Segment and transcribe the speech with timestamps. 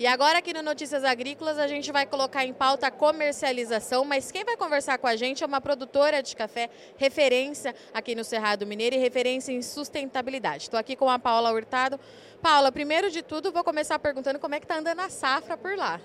[0.00, 4.32] E agora aqui no Notícias Agrícolas a gente vai colocar em pauta a comercialização, mas
[4.32, 8.66] quem vai conversar com a gente é uma produtora de café, referência aqui no Cerrado
[8.66, 10.62] Mineiro e referência em sustentabilidade.
[10.62, 12.00] Estou aqui com a Paula Hurtado.
[12.40, 15.76] Paula, primeiro de tudo, vou começar perguntando como é que está andando a safra por
[15.76, 16.00] lá.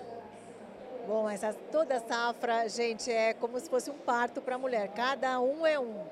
[1.08, 4.90] Bom, essa, toda safra, gente, é como se fosse um parto para a mulher.
[4.90, 6.04] Cada um é um.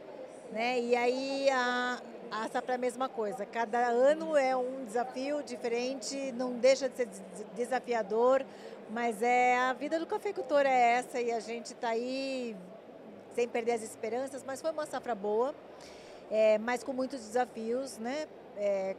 [0.54, 0.80] Né?
[0.80, 2.00] E aí a,
[2.34, 3.46] a safra é a mesma coisa.
[3.46, 7.08] Cada ano é um desafio diferente, não deixa de ser
[7.56, 8.44] desafiador,
[8.90, 12.56] mas é a vida do cafeicultor é essa e a gente está aí
[13.36, 15.54] sem perder as esperanças, mas foi uma safra boa,
[16.32, 18.28] é, mas com muitos desafios, né?
[18.58, 18.96] É,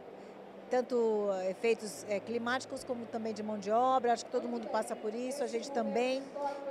[0.70, 4.12] tanto efeitos é, climáticos como também de mão de obra.
[4.12, 6.22] Acho que todo mundo passa por isso, a gente também,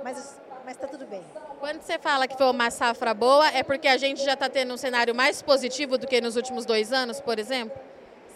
[0.02, 1.22] mas mas está tudo bem.
[1.60, 4.72] Quando você fala que foi uma safra boa, é porque a gente já está tendo
[4.74, 7.78] um cenário mais positivo do que nos últimos dois anos, por exemplo?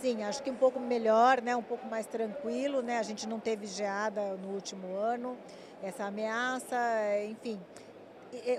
[0.00, 1.56] Sim, acho que um pouco melhor, né?
[1.56, 2.82] um pouco mais tranquilo.
[2.82, 2.98] Né?
[2.98, 5.36] A gente não teve geada no último ano,
[5.82, 6.76] essa ameaça,
[7.24, 7.60] enfim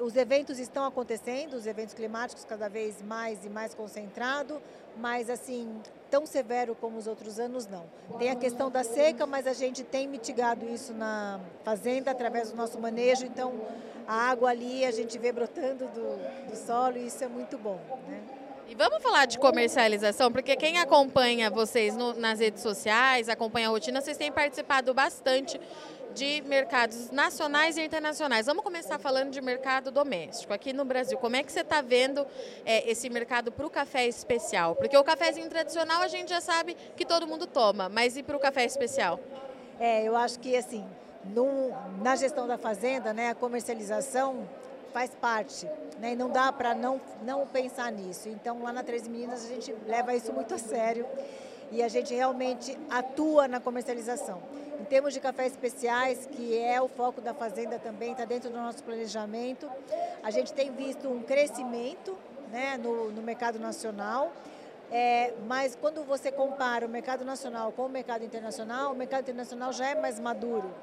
[0.02, 4.62] os eventos estão acontecendo, os eventos climáticos cada vez mais e mais concentrado,
[4.98, 7.86] mas assim, tão severo como os outros anos não.
[8.18, 12.58] Tem a questão da seca, mas a gente tem mitigado isso na fazenda através do
[12.58, 13.54] nosso manejo, então
[14.08, 17.80] a água ali a gente vê brotando do, do solo e isso é muito bom,
[18.08, 18.22] né?
[18.68, 23.72] E vamos falar de comercialização, porque quem acompanha vocês no, nas redes sociais, acompanha a
[23.72, 25.60] rotina, vocês têm participado bastante
[26.14, 28.46] de mercados nacionais e internacionais.
[28.46, 30.54] Vamos começar falando de mercado doméstico.
[30.54, 32.26] Aqui no Brasil, como é que você está vendo
[32.66, 34.76] é, esse mercado para o café especial?
[34.76, 38.36] Porque o cafezinho tradicional a gente já sabe que todo mundo toma, mas e para
[38.36, 39.20] o café especial?
[39.80, 40.86] É, eu acho que assim,
[41.26, 41.72] no,
[42.02, 44.48] na gestão da fazenda, né, a comercialização
[44.94, 45.68] faz parte,
[46.00, 48.28] né, e não dá para não, não pensar nisso.
[48.28, 51.06] Então, lá na Três Meninas, a gente leva isso muito a sério
[51.72, 54.42] e a gente realmente atua na comercialização.
[54.80, 58.56] Em termos de cafés especiais, que é o foco da fazenda também, está dentro do
[58.56, 59.70] nosso planejamento,
[60.24, 62.18] a gente tem visto um crescimento
[62.50, 64.32] né, no, no mercado nacional.
[64.92, 69.72] É, mas quando você compara o mercado nacional com o mercado internacional, o mercado internacional
[69.74, 70.74] já é mais maduro.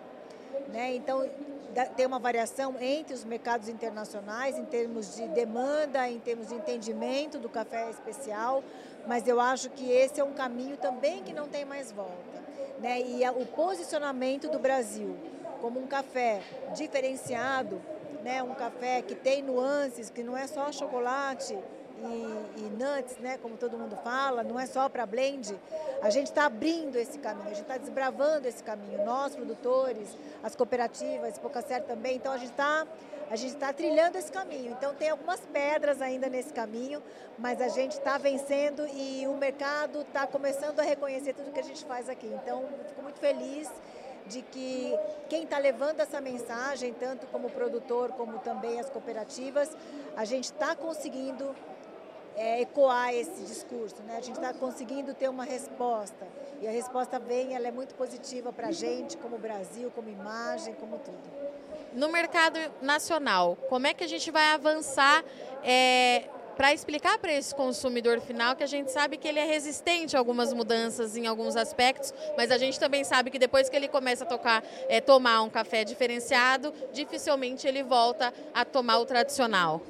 [0.68, 0.94] Né?
[0.94, 1.28] Então,
[1.96, 7.38] tem uma variação entre os mercados internacionais em termos de demanda, em termos de entendimento
[7.38, 8.64] do café especial,
[9.06, 12.14] mas eu acho que esse é um caminho também que não tem mais volta.
[12.80, 13.00] Né?
[13.00, 15.16] E o posicionamento do Brasil
[15.60, 16.42] como um café
[16.74, 17.80] diferenciado,
[18.22, 18.42] né?
[18.42, 21.58] um café que tem nuances, que não é só chocolate,
[21.98, 25.58] e, e nuts, né, como todo mundo fala, não é só para blend,
[26.02, 29.04] a gente está abrindo esse caminho, a gente está desbravando esse caminho.
[29.04, 30.08] Nós, produtores,
[30.42, 32.86] as cooperativas, Pocacer também, então a gente está
[33.28, 34.70] a gente está trilhando esse caminho.
[34.72, 37.02] Então tem algumas pedras ainda nesse caminho,
[37.36, 41.64] mas a gente está vencendo e o mercado está começando a reconhecer tudo que a
[41.64, 42.26] gente faz aqui.
[42.26, 43.68] Então fico muito feliz
[44.26, 44.96] de que
[45.28, 49.76] quem está levando essa mensagem, tanto como produtor como também as cooperativas,
[50.16, 51.54] a gente está conseguindo
[52.36, 53.96] é, ecoar esse discurso.
[54.06, 54.16] Né?
[54.16, 56.26] A gente está conseguindo ter uma resposta.
[56.60, 60.74] E a resposta vem, ela é muito positiva para a gente, como Brasil, como imagem,
[60.74, 61.18] como tudo.
[61.92, 65.24] No mercado nacional, como é que a gente vai avançar
[65.64, 66.24] é,
[66.56, 70.18] para explicar para esse consumidor final que a gente sabe que ele é resistente a
[70.18, 74.24] algumas mudanças em alguns aspectos, mas a gente também sabe que depois que ele começa
[74.24, 79.82] a tocar, é, tomar um café diferenciado, dificilmente ele volta a tomar o tradicional.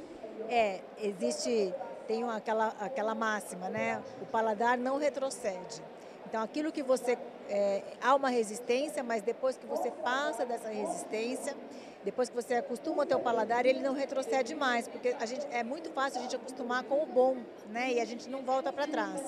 [0.49, 1.73] É, existe
[2.07, 4.03] tem aquela, aquela máxima, né?
[4.21, 5.83] O paladar não retrocede.
[6.29, 7.19] Então, aquilo que você.
[7.49, 11.57] É, há uma resistência, mas depois que você passa dessa resistência,
[12.05, 15.63] depois que você acostuma o teu paladar, ele não retrocede mais, porque a gente, é
[15.63, 17.37] muito fácil a gente acostumar com o bom,
[17.71, 17.93] né?
[17.93, 19.23] E a gente não volta para trás.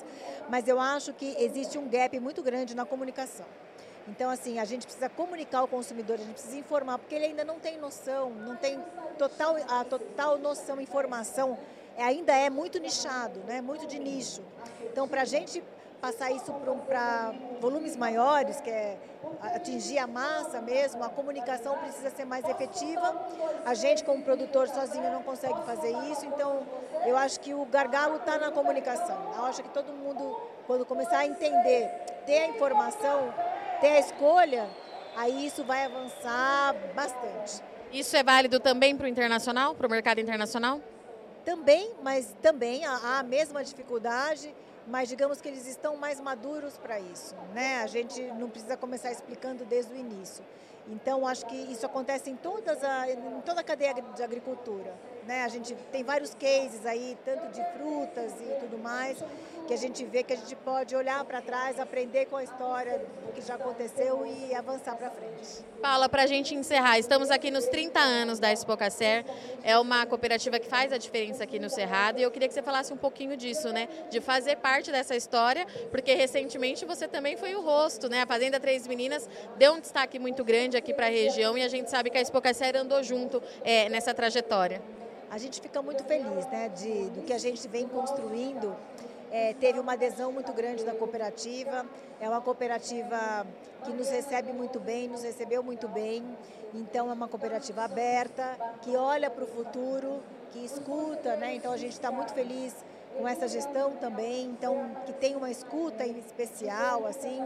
[0.49, 3.45] Mas eu acho que existe um gap muito grande na comunicação.
[4.07, 7.45] Então, assim, a gente precisa comunicar ao consumidor, a gente precisa informar, porque ele ainda
[7.45, 8.79] não tem noção, não tem
[9.17, 11.57] total, a total noção, informação
[12.01, 13.61] ainda é muito nichado, né?
[13.61, 14.41] muito de nicho.
[14.83, 15.63] Então, para a gente
[15.99, 16.51] passar isso
[16.87, 18.97] para volumes maiores, que é
[19.41, 23.27] atingir a massa mesmo, a comunicação precisa ser mais efetiva.
[23.65, 26.25] A gente, como produtor sozinho, não consegue fazer isso.
[26.25, 26.65] Então,
[27.05, 29.17] eu acho que o gargalo está na comunicação.
[29.35, 31.89] Eu acho que todo mundo, quando começar a entender,
[32.25, 33.33] ter a informação,
[33.81, 34.69] ter a escolha,
[35.15, 37.61] aí isso vai avançar bastante.
[37.91, 40.79] Isso é válido também para o internacional, para o mercado internacional?
[41.45, 44.53] Também, mas também há a mesma dificuldade,
[44.87, 47.35] mas digamos que eles estão mais maduros para isso.
[47.53, 47.81] Né?
[47.81, 50.43] A gente não precisa começar explicando desde o início.
[50.87, 54.93] Então, acho que isso acontece em, todas a, em toda a cadeia de agricultura.
[55.25, 55.43] Né?
[55.43, 59.23] A gente tem vários cases aí, tanto de frutas e tudo mais,
[59.67, 62.97] que a gente vê que a gente pode olhar para trás, aprender com a história
[62.97, 65.63] do que já aconteceu e avançar para frente.
[65.79, 69.23] Paula, para a gente encerrar, estamos aqui nos 30 anos da Expocacer,
[69.63, 72.63] é uma cooperativa que faz a diferença aqui no Cerrado e eu queria que você
[72.63, 73.87] falasse um pouquinho disso, né?
[74.09, 78.23] De fazer parte dessa história, porque recentemente você também foi o rosto, né?
[78.23, 81.67] A Fazenda Três Meninas deu um destaque muito grande aqui para a região e a
[81.67, 84.81] gente sabe que a Expocacer andou junto é, nessa trajetória.
[85.29, 88.75] A gente fica muito feliz né, de, do que a gente vem construindo
[89.31, 91.85] é, teve uma adesão muito grande da cooperativa.
[92.19, 93.45] É uma cooperativa
[93.83, 96.23] que nos recebe muito bem, nos recebeu muito bem.
[96.73, 100.21] Então é uma cooperativa aberta, que olha para o futuro,
[100.51, 101.55] que escuta, né?
[101.55, 102.75] Então a gente está muito feliz
[103.17, 107.43] com essa gestão também, então que tem uma escuta especial, assim,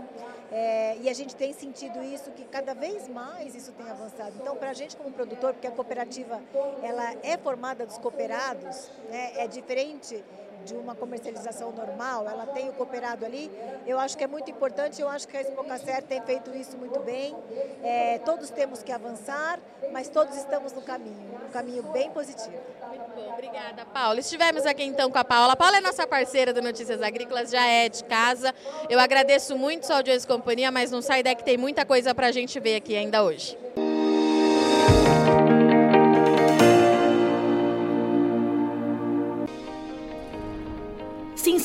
[0.52, 4.34] é, e a gente tem sentido isso que cada vez mais isso tem avançado.
[4.40, 6.42] Então, para a gente como produtor, porque a cooperativa
[6.82, 10.24] ela é formada dos cooperados, né, é diferente
[10.64, 13.52] de uma comercialização normal, ela tem o cooperado ali.
[13.86, 17.00] Eu acho que é muito importante, eu acho que a Expocacer tem feito isso muito
[17.02, 17.36] bem.
[17.84, 19.60] É, todos temos que avançar,
[19.92, 22.58] mas todos estamos no caminho, um caminho bem positivo.
[22.88, 24.20] Muito bom, obrigada, Paula.
[24.20, 25.53] Estivemos aqui então com a Paula.
[25.54, 28.52] A Paula é nossa parceira do Notícias Agrícolas, já é de casa.
[28.90, 32.26] Eu agradeço muito sua audiência e companhia, mas não sai daqui, tem muita coisa para
[32.26, 33.56] a gente ver aqui ainda hoje.